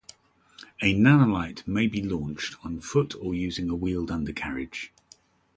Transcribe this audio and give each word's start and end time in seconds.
A 0.81 0.95
Nanolight 0.95 1.67
may 1.67 1.85
be 1.85 2.01
launched 2.01 2.55
on 2.65 2.79
foot 2.79 3.13
or 3.21 3.35
using 3.35 3.69
a 3.69 3.75
wheeled 3.75 4.09
undercarriage. 4.09 4.91